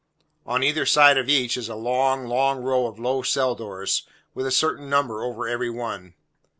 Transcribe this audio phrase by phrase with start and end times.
[0.47, 4.01] On either side of each, is a long, long row of low cell doors,
[4.33, 6.15] with a certain number over every one.